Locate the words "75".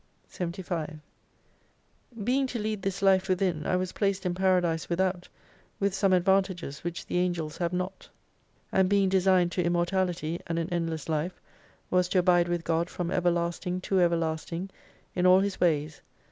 0.29-0.99